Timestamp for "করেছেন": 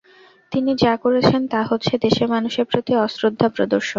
0.97-1.41